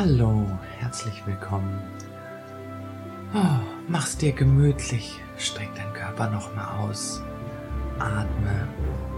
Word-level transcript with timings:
Hallo, 0.00 0.46
herzlich 0.78 1.26
willkommen. 1.26 1.82
Oh, 3.34 3.58
mach's 3.88 4.16
dir 4.16 4.30
gemütlich, 4.30 5.20
streck 5.38 5.74
deinen 5.74 5.92
Körper 5.92 6.30
nochmal 6.30 6.78
aus. 6.78 7.20
Atme 7.98 8.68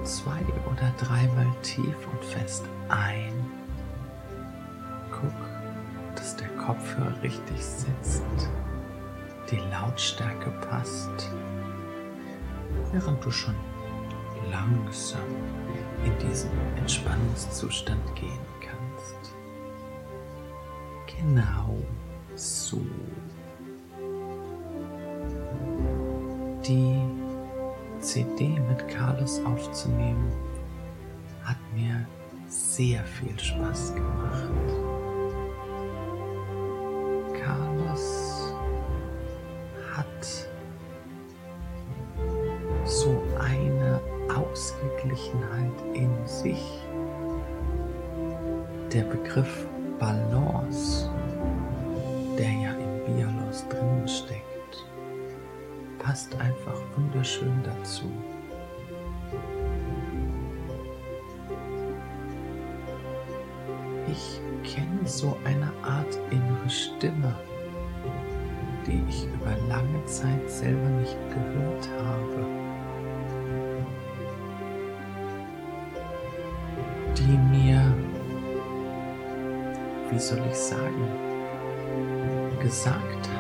zwei 0.05 0.41
oder 0.73 0.91
dreimal 0.99 1.55
tief 1.61 1.95
und 2.11 2.25
fest 2.25 2.65
ein. 2.89 3.35
Guck, 5.11 5.35
dass 6.17 6.35
der 6.37 6.49
Kopfhörer 6.57 7.23
richtig 7.23 7.63
sitzt, 7.63 8.25
die 9.51 9.61
Lautstärke 9.71 10.51
passt, 10.67 11.31
während 12.91 13.23
du 13.23 13.31
schon 13.31 13.55
langsam 14.51 15.21
in 16.07 16.27
diesen 16.27 16.51
Entspannungszustand 16.79 18.01
kannst. 18.17 18.60
Genau 21.21 21.77
so. 22.35 22.81
Die 26.67 27.03
CD 28.01 28.59
mit 28.69 28.89
Carlos 28.89 29.41
aufzunehmen 29.45 30.33
hat 31.45 31.59
mir 31.75 32.07
sehr 32.47 33.05
viel 33.05 33.39
Spaß 33.39 33.95
gemacht. 33.95 34.80
Bialos 53.51 53.69
drinnen 53.69 54.09
steckt, 54.09 54.87
passt 55.99 56.35
einfach 56.41 56.77
wunderschön 56.97 57.61
dazu. 57.65 58.05
Ich 64.09 64.41
kenne 64.63 65.05
so 65.05 65.37
eine 65.45 65.73
Art 65.83 66.19
innere 66.31 66.71
Stimme, 66.71 67.35
die 68.87 69.03
ich 69.09 69.25
über 69.27 69.57
lange 69.69 70.05
Zeit 70.07 70.49
selber 70.49 70.89
nicht 71.01 71.17
gehört 71.29 71.89
habe. 72.05 72.47
Die 77.17 77.57
mir, 77.57 77.83
wie 80.11 80.19
soll 80.19 80.41
ich 80.49 80.57
sagen, 80.57 81.09
gesagt 82.61 83.40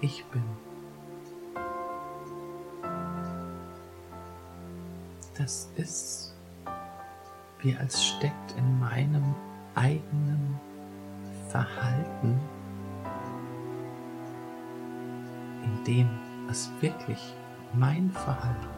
ich 0.00 0.24
bin. 0.26 0.42
Das 5.36 5.70
ist, 5.76 6.34
wie 7.60 7.76
als 7.76 8.04
steckt 8.04 8.52
in 8.56 8.78
meinem 8.78 9.34
eigenen 9.74 10.58
Verhalten, 11.48 12.40
in 15.62 15.84
dem 15.84 16.08
es 16.50 16.70
wirklich 16.80 17.34
mein 17.74 18.10
Verhalten 18.10 18.76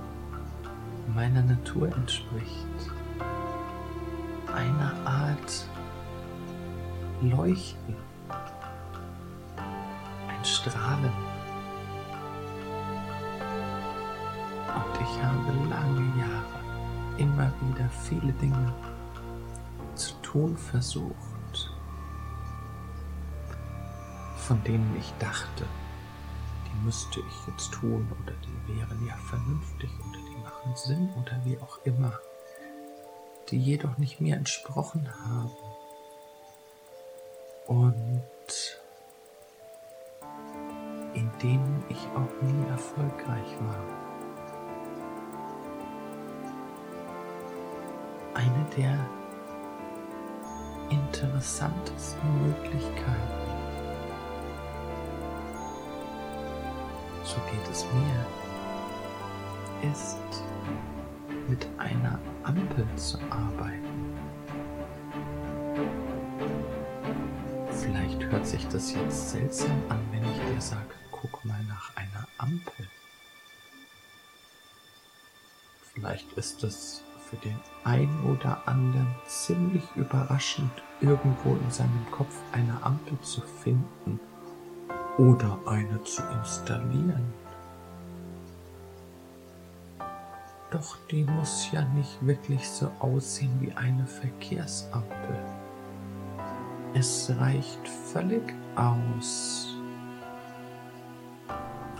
meiner 1.15 1.43
Natur 1.43 1.89
entspricht, 1.95 2.67
eine 4.53 4.93
Art 5.05 5.67
Leuchten, 7.23 7.97
Strahlen. 10.49 11.13
Und 14.75 15.01
ich 15.01 15.23
habe 15.23 15.53
lange 15.69 16.19
Jahre 16.19 16.59
immer 17.19 17.53
wieder 17.61 17.89
viele 17.89 18.33
Dinge 18.35 18.73
zu 19.95 20.13
tun 20.23 20.57
versucht, 20.57 21.73
von 24.37 24.63
denen 24.65 24.97
ich 24.99 25.13
dachte, 25.19 25.67
die 26.67 26.85
müsste 26.85 27.21
ich 27.21 27.47
jetzt 27.49 27.73
tun 27.73 28.11
oder 28.23 28.33
die 28.33 28.77
wären 28.77 29.07
ja 29.07 29.15
vernünftig 29.17 29.91
oder 30.09 30.19
die 30.19 30.43
machen 30.43 30.77
Sinn 30.77 31.11
oder 31.21 31.39
wie 31.45 31.59
auch 31.59 31.79
immer, 31.85 32.13
die 33.51 33.59
jedoch 33.59 33.99
nicht 33.99 34.21
mir 34.21 34.37
entsprochen 34.37 35.09
haben. 35.25 35.51
Und 37.67 38.23
denen 41.43 41.85
ich 41.89 42.09
auch 42.15 42.43
nie 42.43 42.69
erfolgreich 42.69 43.57
war. 43.61 43.85
Eine 48.35 48.67
der 48.77 48.99
interessantesten 50.91 52.47
Möglichkeiten, 52.47 53.39
so 57.25 57.37
geht 57.51 57.71
es 57.71 57.85
mir, 57.85 58.27
ist 59.91 60.19
mit 61.49 61.67
einer 61.79 62.19
Ampel 62.43 62.87
zu 62.97 63.19
arbeiten. 63.31 64.17
Vielleicht 67.71 68.25
hört 68.25 68.47
sich 68.47 68.67
das 68.69 68.93
jetzt 68.93 69.31
seltsam 69.31 69.83
an, 69.89 70.01
wenn 70.11 70.23
ich 70.23 70.55
dir 70.55 70.61
sage, 70.61 70.98
guck 71.21 71.45
mal 71.45 71.63
nach 71.65 71.97
einer 71.97 72.27
Ampel. 72.39 72.89
Vielleicht 75.95 76.33
ist 76.35 76.63
es 76.63 77.03
für 77.29 77.37
den 77.37 77.59
einen 77.85 78.25
oder 78.25 78.67
anderen 78.67 79.15
ziemlich 79.27 79.85
überraschend, 79.97 80.71
irgendwo 81.01 81.57
in 81.57 81.71
seinem 81.71 82.07
Kopf 82.11 82.35
eine 82.53 82.83
Ampel 82.83 83.19
zu 83.21 83.41
finden 83.41 84.21
oder 85.19 85.59
eine 85.67 86.03
zu 86.05 86.23
installieren. 86.23 87.33
Doch 90.71 90.97
die 91.11 91.25
muss 91.25 91.69
ja 91.73 91.83
nicht 91.83 92.25
wirklich 92.25 92.69
so 92.69 92.91
aussehen 93.01 93.59
wie 93.61 93.73
eine 93.73 94.07
Verkehrsampel. 94.07 95.39
Es 96.95 97.31
reicht 97.39 97.89
völlig 98.13 98.43
aus, 98.77 99.68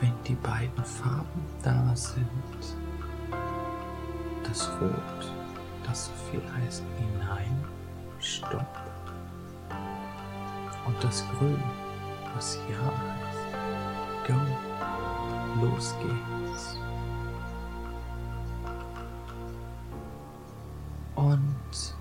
wenn 0.01 0.13
die 0.27 0.35
beiden 0.35 0.85
Farben 0.85 1.43
da 1.63 1.95
sind. 1.95 2.27
Das 4.45 4.69
Rot, 4.81 5.33
das 5.85 6.07
so 6.07 6.13
viel 6.31 6.43
heißt 6.55 6.83
wie 6.97 7.19
Nein, 7.19 7.65
Stopp. 8.21 8.67
Und 10.87 11.05
das 11.05 11.25
Grün, 11.39 11.63
was 12.35 12.59
Ja 12.71 12.79
heißt. 12.79 13.29
Go, 14.27 15.67
los 15.67 15.95
geht's. 16.03 16.79
Und 21.15 21.95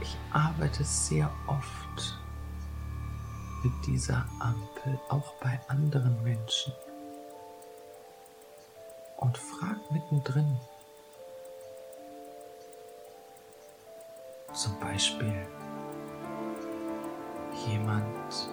ich 0.00 0.16
arbeite 0.32 0.84
sehr 0.84 1.30
oft 1.46 2.21
mit 3.62 3.86
dieser 3.86 4.26
Ampel, 4.40 4.98
auch 5.08 5.34
bei 5.34 5.60
anderen 5.68 6.22
Menschen. 6.22 6.72
Und 9.16 9.38
frag 9.38 9.78
mittendrin, 9.90 10.58
zum 14.52 14.78
Beispiel 14.80 15.46
jemand, 17.66 18.48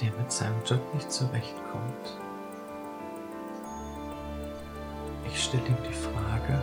der 0.00 0.12
mit 0.12 0.32
seinem 0.32 0.62
Job 0.64 0.80
nicht 0.94 1.10
zurechtkommt. 1.12 2.18
Ich 5.26 5.44
stelle 5.44 5.66
ihm 5.66 5.76
die 5.86 5.94
Frage, 5.94 6.62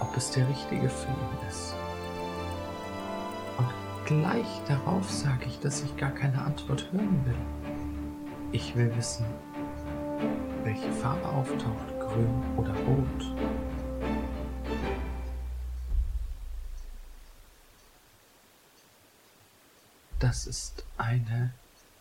ob 0.00 0.16
es 0.16 0.30
der 0.32 0.48
richtige 0.48 0.88
für 0.88 1.08
ihn 1.08 1.48
ist. 1.48 1.74
Und 3.58 3.68
gleich 4.06 4.62
darauf 4.66 5.10
sage 5.10 5.44
ich, 5.46 5.60
dass 5.60 5.82
ich 5.82 5.94
gar 5.96 6.12
keine 6.12 6.40
Antwort 6.40 6.90
hören 6.92 7.26
will. 7.26 7.36
Ich 8.52 8.74
will 8.74 8.90
wissen, 8.96 9.26
welche 10.64 10.90
Farbe 10.92 11.28
auftaucht, 11.28 12.00
grün 12.00 12.42
oder 12.56 12.74
rot. 12.74 13.34
Das 20.18 20.46
ist 20.46 20.86
eine 20.96 21.52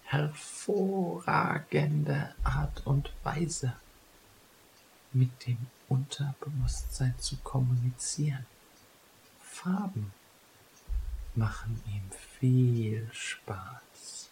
hervorragende 0.03 2.33
Art 2.43 2.85
und 2.85 3.11
Weise, 3.23 3.73
mit 5.13 5.47
dem 5.47 5.57
Unterbewusstsein 5.89 7.15
zu 7.17 7.37
kommunizieren. 7.37 8.45
Farben 9.41 10.13
machen 11.37 11.79
ihm 11.85 12.01
viel 12.39 13.07
Spaß. 13.13 14.29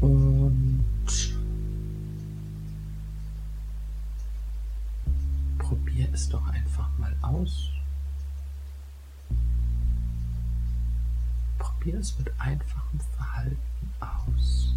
Und 0.00 0.84
probier 5.58 6.08
es 6.12 6.28
doch 6.30 6.46
einfach 6.48 6.88
mal 6.98 7.14
aus. 7.20 7.68
Probier 11.58 11.98
es 11.98 12.18
mit 12.18 12.32
einfachem 12.40 13.00
Verhalten 13.14 13.92
aus. 14.00 14.74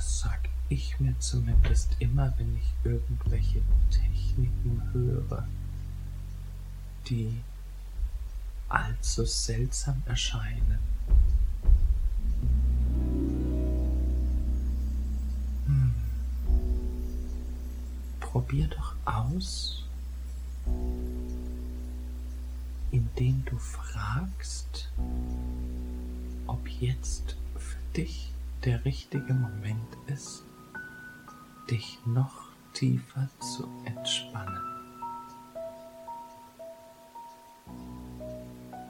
Das 0.00 0.20
sag 0.20 0.48
ich 0.70 0.98
mir 0.98 1.14
zumindest 1.18 1.94
immer, 1.98 2.32
wenn 2.38 2.56
ich 2.56 2.72
irgendwelche 2.84 3.60
Techniken 3.90 4.80
höre, 4.94 5.46
die 7.06 7.38
allzu 8.70 9.26
seltsam 9.26 10.02
erscheinen. 10.06 10.78
Hm. 15.66 15.94
Probier 18.20 18.68
doch 18.68 18.94
aus, 19.04 19.84
indem 22.90 23.44
du 23.44 23.58
fragst, 23.58 24.90
ob 26.46 26.66
jetzt 26.80 27.36
für 27.58 27.76
dich 27.94 28.32
der 28.64 28.84
richtige 28.84 29.32
Moment 29.32 29.96
ist, 30.06 30.44
dich 31.70 31.98
noch 32.04 32.50
tiefer 32.74 33.28
zu 33.38 33.66
entspannen. 33.84 34.60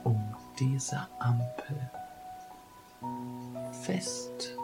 Um 0.03 0.35
diese 0.59 1.07
Ampel 1.19 1.89
fest 3.83 4.57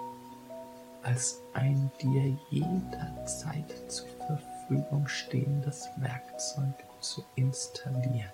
als 1.03 1.41
ein 1.53 1.89
dir 2.01 2.37
jederzeit 2.49 3.89
zur 3.89 4.09
Verfügung 4.27 5.07
stehendes 5.07 5.87
Werkzeug 5.97 6.73
zu 6.99 7.23
installieren. 7.35 8.31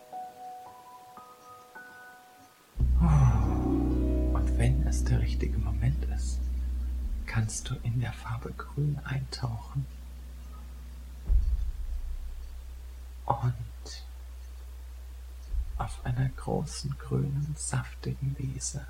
Und 4.34 4.58
wenn 4.58 4.88
es 4.88 5.04
der 5.04 5.20
richtige 5.20 5.60
Moment 5.60 6.04
ist, 6.06 6.43
kannst 7.34 7.68
du 7.68 7.76
in 7.82 8.00
der 8.00 8.14
Farbe 8.14 8.52
Grün 8.52 9.00
eintauchen? 9.06 9.88
Und 13.26 14.04
auf 15.80 16.06
einer 16.06 16.30
großen 16.30 16.96
grünen, 17.00 17.56
saftigen 17.58 18.36
Wiese 18.38 18.86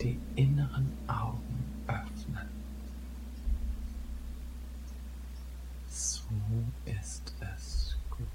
die 0.00 0.20
inneren 0.36 0.96
Augen 1.08 1.82
öffnen. 1.88 2.48
So 5.88 6.22
ist 6.84 7.34
es 7.40 7.96
gut. 8.08 8.28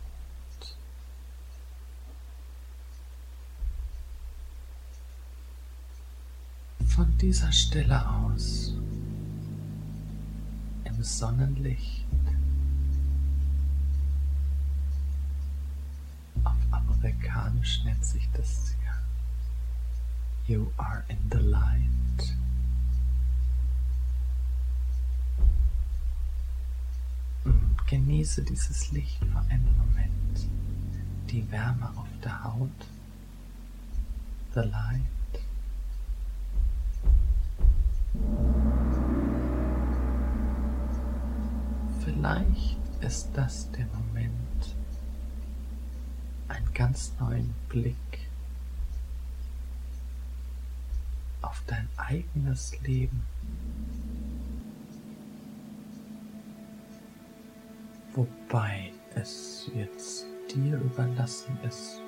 Von 6.96 7.18
dieser 7.18 7.52
Stelle 7.52 8.08
aus 8.08 8.72
im 10.84 11.04
Sonnenlicht 11.04 12.06
auf 16.44 16.56
amerikanisch 16.70 17.84
nennt 17.84 18.06
sich 18.06 18.30
das 18.34 18.76
ja 18.86 18.94
You 20.46 20.68
are 20.78 21.04
in 21.08 21.18
the 21.32 21.40
light. 21.40 22.38
Genieße 27.88 28.44
dieses 28.44 28.92
Licht 28.92 29.18
für 29.18 29.40
einen 29.40 29.76
Moment, 29.80 30.48
die 31.32 31.50
Wärme 31.50 31.90
auf 31.96 32.10
der 32.24 32.44
Haut, 32.44 32.70
the 34.54 34.60
light. 34.60 35.23
Vielleicht 42.04 42.80
ist 43.02 43.30
das 43.34 43.70
der 43.72 43.86
Moment, 43.88 44.76
einen 46.48 46.74
ganz 46.74 47.14
neuen 47.20 47.54
Blick 47.70 47.96
auf 51.42 51.62
dein 51.68 51.88
eigenes 51.98 52.80
Leben 52.82 53.24
wobei 58.16 58.92
es 59.16 59.70
jetzt 59.76 60.26
dir 60.54 60.78
überlassen 60.78 61.58
ist. 61.68 62.02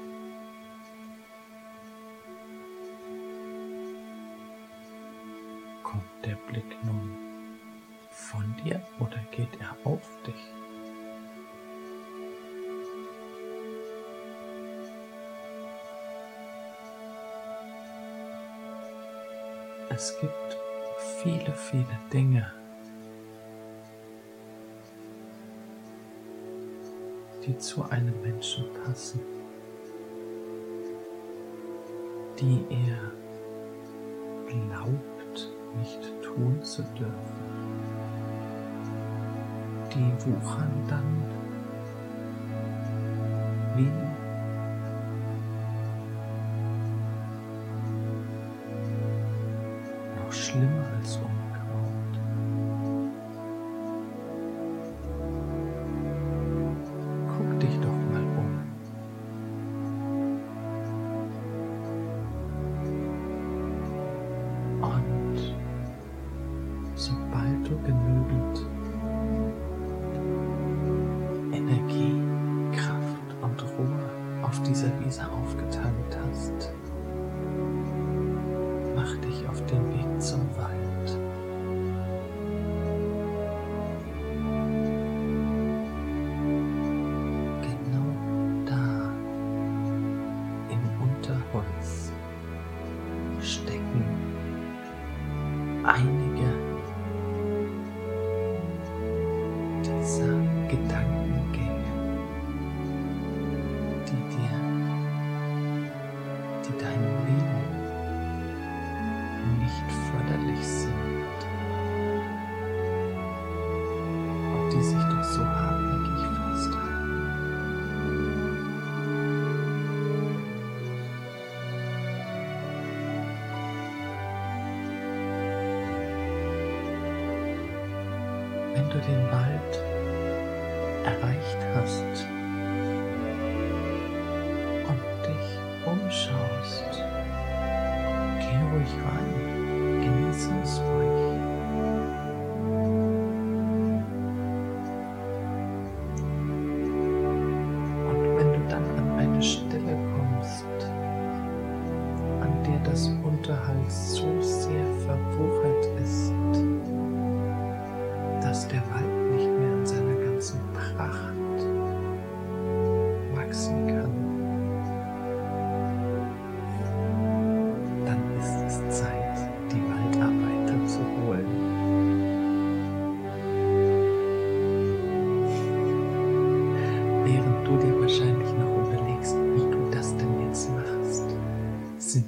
Kommt 5.85 6.25
der 6.25 6.35
Blick 6.47 6.83
nun 6.83 7.15
von 8.09 8.55
dir 8.63 8.81
oder 8.99 9.19
geht 9.29 9.55
er 9.59 9.77
auf 9.83 10.01
dich? 10.25 10.33
Es 19.89 20.19
gibt 20.19 20.57
viele, 21.21 21.53
viele 21.53 21.99
Dinge, 22.11 22.51
die 27.45 27.55
zu 27.59 27.83
einem 27.83 28.19
Menschen 28.23 28.65
passen, 28.73 29.21
die 32.39 32.65
er 32.71 33.11
glaubt 34.47 35.14
nicht 35.77 35.99
tun 36.21 36.61
zu 36.63 36.81
dürfen. 36.97 37.35
Die 39.93 40.11
wuchern 40.25 40.71
dann 40.89 41.23
wie 43.75 44.24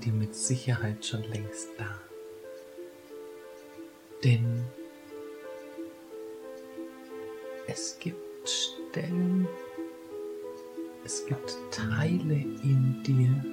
die 0.07 0.13
mit 0.13 0.33
Sicherheit 0.33 1.05
schon 1.05 1.23
längst 1.23 1.67
da. 1.77 1.99
Denn 4.23 4.63
es 7.67 7.99
gibt 7.99 8.47
Stellen, 8.47 9.45
es 11.03 11.25
gibt 11.25 11.57
Teile 11.71 12.35
in 12.35 13.03
dir, 13.03 13.43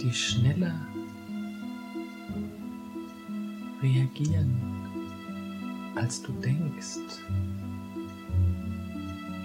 die 0.00 0.12
schneller 0.12 0.74
reagieren, 3.80 4.60
als 5.94 6.20
du 6.20 6.32
denkst. 6.32 6.98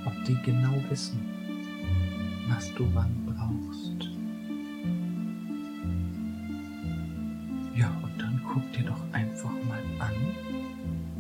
Und 0.06 0.28
die 0.28 0.42
genau 0.44 0.74
wissen, 0.90 1.22
was 2.50 2.74
du 2.74 2.90
wann 2.96 3.14
brauchst. 3.28 4.13
Dir 8.84 8.90
doch 8.90 9.02
einfach 9.14 9.52
mal 9.68 9.84
an, 10.00 10.14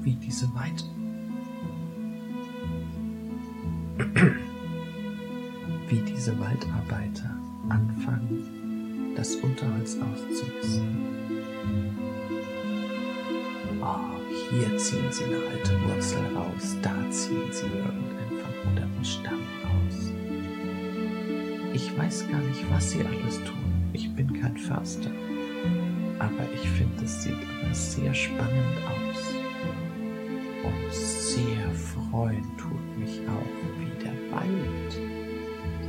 wie 0.02 0.16
diese 0.16 0.48
Weite 0.54 0.84
wie 5.88 6.02
diese 6.12 6.38
Waldarbeiter 6.40 7.30
anfangen, 7.70 9.14
das 9.16 9.36
Unterholz 9.36 9.98
auszumisten. 9.98 10.98
Oh, 13.82 14.18
hier 14.50 14.78
ziehen 14.78 15.12
sie 15.12 15.26
eine 15.26 15.38
alte 15.52 15.80
Wurzel 15.84 16.26
raus, 16.36 16.76
da 16.82 16.96
ziehen 17.12 17.52
sie 17.52 17.66
irgendeinen 17.66 18.40
verruderten 18.42 19.06
Stamm 19.06 19.42
raus. 19.64 20.12
Ich 21.74 21.96
weiß 21.98 22.28
gar 22.30 22.42
nicht, 22.42 22.66
was 22.72 22.92
sie 22.92 23.02
alles 23.06 23.44
tun. 23.44 23.58
Ich 23.94 24.14
bin 24.16 24.42
kein 24.42 24.58
Förster. 24.58 25.12
Aber 26.24 26.50
ich 26.54 26.70
finde, 26.70 27.04
es 27.04 27.24
sieht 27.24 27.34
immer 27.34 27.74
sehr 27.74 28.14
spannend 28.14 28.78
aus. 28.88 29.34
Und 30.64 30.94
sehr 30.94 31.70
freuen 31.74 32.46
tut 32.58 32.98
mich 32.98 33.20
auch, 33.28 33.78
wie 33.78 34.02
der 34.02 34.14
Wald 34.32 34.94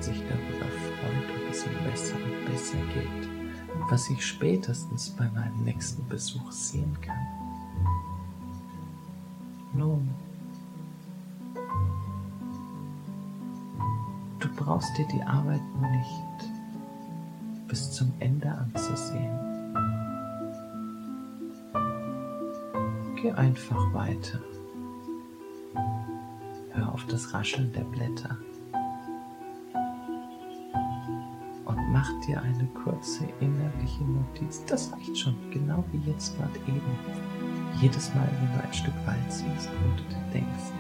sich 0.02 0.20
darüber 0.28 0.66
freut 0.66 1.28
und 1.36 1.50
es 1.52 1.64
ihm 1.64 1.84
besser 1.88 2.16
und 2.16 2.52
besser 2.52 2.78
geht, 2.92 3.28
was 3.88 4.10
ich 4.10 4.26
spätestens 4.26 5.10
bei 5.10 5.30
meinem 5.30 5.62
nächsten 5.62 6.04
Besuch 6.08 6.50
sehen 6.50 6.96
kann. 7.00 7.26
Nun, 9.72 10.08
du 14.40 14.48
brauchst 14.56 14.98
dir 14.98 15.06
die 15.06 15.22
Arbeit 15.22 15.62
nicht 15.80 16.50
bis 17.68 17.92
zum 17.92 18.12
Ende 18.18 18.50
anzusehen. 18.50 19.43
Geh 23.24 23.32
einfach 23.32 23.94
weiter. 23.94 24.38
Hör 26.72 26.92
auf 26.92 27.06
das 27.06 27.32
Rascheln 27.32 27.72
der 27.72 27.84
Blätter 27.84 28.36
und 31.64 31.78
mach 31.90 32.10
dir 32.26 32.42
eine 32.42 32.66
kurze 32.84 33.24
innerliche 33.40 34.04
Notiz. 34.04 34.62
Das 34.66 34.92
reicht 34.92 35.16
schon, 35.16 35.34
genau 35.50 35.82
wie 35.90 36.10
jetzt 36.10 36.36
gerade 36.36 36.58
eben. 36.68 36.98
Jedes 37.80 38.14
Mal, 38.14 38.28
wenn 38.42 38.58
du 38.58 38.62
ein 38.62 38.74
Stück 38.74 39.06
Wald 39.06 39.32
siehst 39.32 39.70
und 39.70 40.00
du 40.00 40.04
dir 40.10 40.24
denkst, 40.34 40.74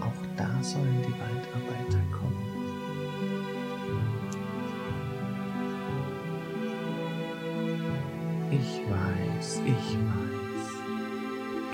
auch 0.00 0.26
da 0.36 0.60
sollen 0.60 1.02
die 1.06 1.12
Waldarbeiter 1.12 2.02
kommen. 2.10 2.34
Ich 8.50 8.80
weiß, 8.90 9.62
ich 9.64 9.96
weiß, 9.96 10.47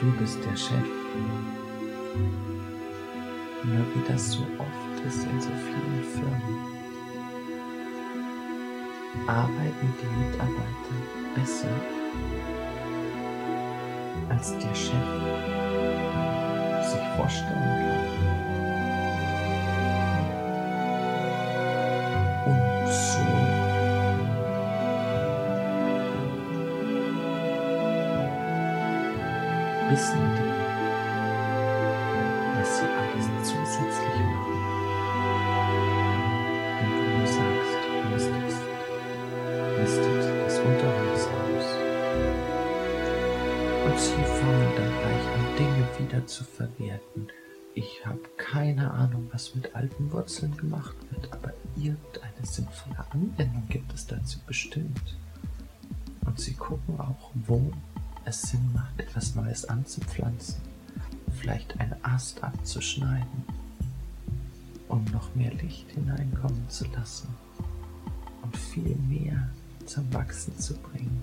du 0.05 0.11
bist 0.19 0.39
der 0.45 0.57
Chef. 0.57 0.89
Nur 3.65 3.85
wie 3.95 4.05
das 4.07 4.33
so 4.33 4.43
oft 4.59 5.07
ist 5.07 5.25
in 5.25 5.41
so 5.41 5.49
vielen 5.49 6.05
Firmen, 6.13 6.59
arbeiten 9.27 9.95
die 10.01 10.11
Mitarbeiter 10.27 10.97
besser, 11.35 11.75
als 14.29 14.53
der 14.59 14.75
Chef 14.75 15.09
sich 16.91 17.07
vorstellen 17.17 17.53
kann. 18.27 18.34
Wissen 29.91 30.19
die, 30.37 30.53
was 32.59 32.79
sie 32.79 32.89
alles 32.89 33.27
zusätzlich 33.43 34.17
machen. 34.33 34.59
Wenn 36.81 36.91
du 36.91 37.03
nur 37.19 37.27
sagst, 37.27 37.83
mistet, 38.11 38.55
mistet 39.79 40.23
das 40.47 40.59
Unterholz 40.59 41.23
aus. 41.43 41.69
Und 43.85 43.99
sie 43.99 44.25
fangen 44.25 44.73
dann 44.77 44.93
gleich 45.01 45.27
an, 45.35 45.45
Dinge 45.59 45.85
wieder 45.99 46.27
zu 46.27 46.45
verwerten. 46.45 47.29
Ich 47.75 48.07
habe 48.07 48.21
keine 48.37 48.91
Ahnung, 48.91 49.29
was 49.33 49.55
mit 49.55 49.75
alten 49.75 50.11
Wurzeln 50.13 50.57
gemacht 50.57 50.95
wird, 51.11 51.31
aber 51.33 51.53
irgendeine 51.77 52.47
sinnvolle 52.47 53.05
Anwendung 53.11 53.65
gibt 53.69 53.93
es 53.93 54.07
dazu 54.07 54.39
bestimmt. 54.47 55.17
Und 56.25 56.41
sie 56.41 56.55
gucken 56.55 56.99
auch, 56.99 57.33
wo 57.35 57.71
es 58.25 58.43
Sinn 58.43 58.73
macht, 58.73 58.99
etwas 58.99 59.35
Neues 59.35 59.65
anzupflanzen, 59.67 60.57
vielleicht 61.41 61.79
einen 61.79 61.95
Ast 62.03 62.43
abzuschneiden, 62.43 63.45
um 64.89 65.05
noch 65.13 65.35
mehr 65.35 65.53
Licht 65.55 65.91
hineinkommen 65.91 66.69
zu 66.69 66.87
lassen 66.89 67.29
und 68.43 68.57
viel 68.57 68.97
mehr 69.09 69.49
zum 69.87 70.13
Wachsen 70.13 70.59
zu 70.59 70.75
bringen. 70.75 71.21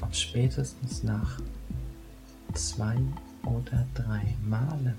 Und 0.00 0.16
spätestens 0.16 1.02
nach 1.02 1.40
zwei 2.54 2.96
oder 3.44 3.86
drei 3.94 4.34
Malen 4.46 4.94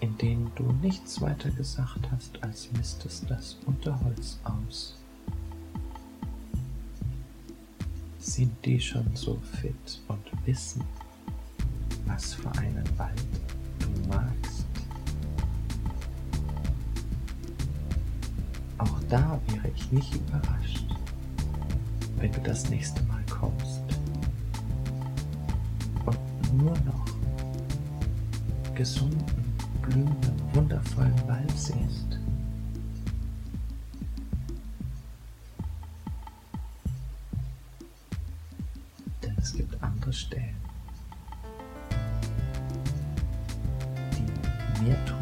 in 0.00 0.16
denen 0.18 0.50
du 0.54 0.72
nichts 0.82 1.20
weiter 1.20 1.50
gesagt 1.50 2.10
hast, 2.10 2.42
als 2.42 2.70
mistest 2.72 3.30
das 3.30 3.56
Unterholz 3.66 4.38
aus. 4.44 4.96
Sind 8.18 8.52
die 8.64 8.80
schon 8.80 9.14
so 9.14 9.38
fit 9.60 10.02
und 10.08 10.46
wissen, 10.46 10.84
was 12.06 12.34
für 12.34 12.50
einen 12.58 12.86
Wald 12.98 13.22
du 13.78 14.08
magst? 14.08 14.66
Auch 18.78 19.00
da 19.08 19.40
wäre 19.48 19.68
ich 19.74 19.90
nicht 19.92 20.14
überrascht, 20.14 20.86
wenn 22.18 22.32
du 22.32 22.40
das 22.40 22.68
nächste 22.68 23.02
Mal 23.04 23.24
kommst 23.30 23.80
und 26.04 26.54
nur 26.58 26.76
noch 26.80 27.06
gesunden 28.74 29.45
blühenden, 29.88 30.54
wundervollen 30.54 31.28
Wald 31.28 31.50
siehst. 31.50 32.18
Denn 39.22 39.36
es 39.38 39.52
gibt 39.52 39.82
andere 39.82 40.12
Stellen, 40.12 40.56
die 44.12 44.82
mehr 44.84 45.04
tun. 45.06 45.15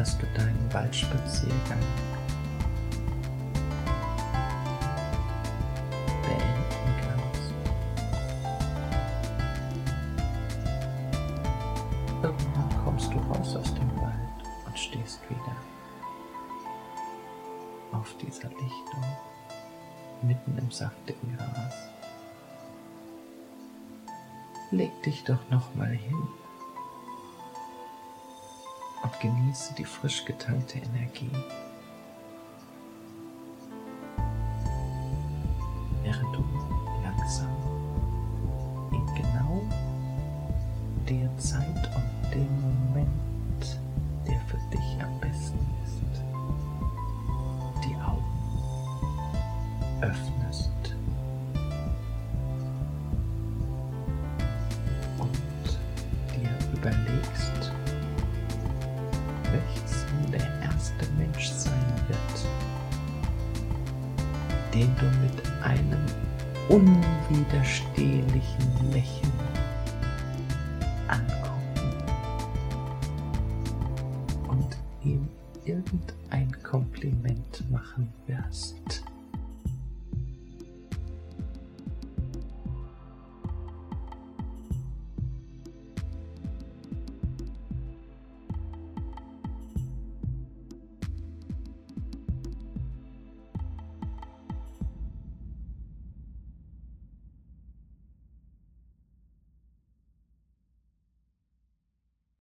dass 0.00 0.16
du 0.16 0.24
deinen 0.34 0.72
Waldspaziergang 0.72 1.78
frisch 30.00 30.24
getankte 30.24 30.78
Energie. 30.78 31.30
Während 36.02 36.34
du 36.34 36.44
langsam 37.02 37.50
in 38.92 39.06
genau 39.14 39.62
der 41.06 41.36
Zeit 41.38 41.69
unwiderstehlichen 67.50 68.92
Lächeln 68.92 69.32
angucken 71.08 71.92
und 74.48 74.76
ihm 75.02 75.28
irgendein 75.64 76.50
Kompliment 76.62 77.70
machen 77.70 78.12
wirst. 78.26 79.04